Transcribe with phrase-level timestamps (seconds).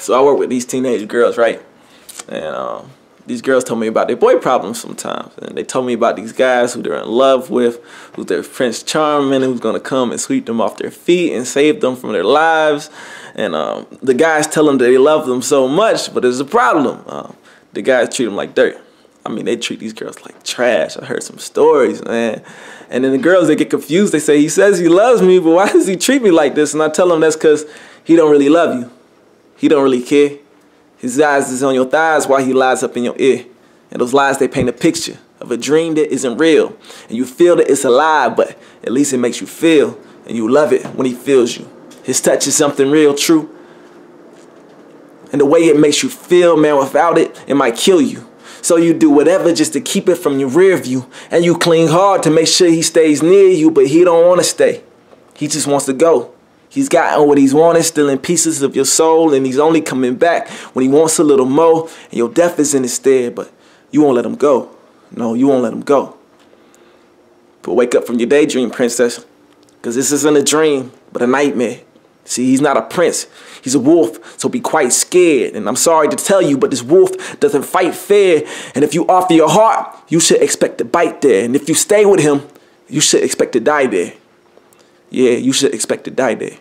[0.00, 1.62] So I work with these teenage girls, right?
[2.28, 2.90] And um,
[3.26, 5.36] these girls told me about their boy problems sometimes.
[5.38, 7.84] And they told me about these guys who they're in love with,
[8.14, 11.82] who's their Prince Charming, who's gonna come and sweep them off their feet and save
[11.82, 12.88] them from their lives.
[13.34, 16.44] And um, the guys tell them that they love them so much, but there's a
[16.46, 17.04] problem.
[17.06, 17.36] Um,
[17.74, 18.80] the guys treat them like dirt.
[19.24, 20.96] I mean, they treat these girls like trash.
[20.96, 22.42] I heard some stories, man.
[22.88, 24.14] And then the girls, they get confused.
[24.14, 26.72] They say, he says he loves me, but why does he treat me like this?
[26.72, 27.66] And I tell them that's because
[28.02, 28.90] he don't really love you.
[29.60, 30.38] He don't really care.
[30.96, 33.44] His eyes is on your thighs while he lies up in your ear.
[33.90, 36.74] And those lies, they paint a picture of a dream that isn't real.
[37.08, 40.00] And you feel that it's a lie, but at least it makes you feel.
[40.26, 41.70] And you love it when he feels you.
[42.02, 43.54] His touch is something real true.
[45.30, 48.26] And the way it makes you feel, man, without it, it might kill you.
[48.62, 51.06] So you do whatever just to keep it from your rear view.
[51.30, 54.40] And you cling hard to make sure he stays near you, but he don't want
[54.40, 54.82] to stay.
[55.36, 56.32] He just wants to go.
[56.70, 60.48] He's gotten what he's wanted, stealing pieces of your soul, and he's only coming back
[60.72, 63.50] when he wants a little more, and your death is in his stead, but
[63.90, 64.70] you won't let him go.
[65.10, 66.16] No, you won't let him go.
[67.62, 69.26] But wake up from your daydream, princess,
[69.76, 71.80] because this isn't a dream, but a nightmare.
[72.24, 73.26] See, he's not a prince.
[73.60, 75.56] He's a wolf, so be quite scared.
[75.56, 78.44] And I'm sorry to tell you, but this wolf doesn't fight fair.
[78.76, 81.44] And if you offer your heart, you should expect to bite there.
[81.44, 82.46] And if you stay with him,
[82.88, 84.12] you should expect to die there
[85.10, 86.58] yeah, you should expect to die there.